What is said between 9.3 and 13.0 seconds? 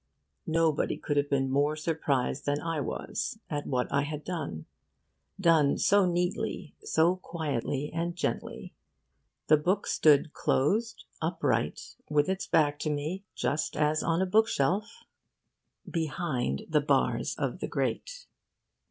The book stood closed, upright, with its back to